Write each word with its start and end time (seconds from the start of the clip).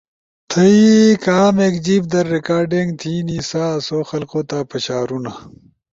تھئی 0.49 0.81
کامیک 1.25 1.73
جیب 1.85 2.03
در 2.11 2.25
ریکارڈنگ 2.35 2.89
تھینی 2.99 3.39
سا 3.49 3.63
آسو 3.77 3.99
خلقو 4.09 4.41
تا 4.49 4.59
پشارونا 4.69 5.33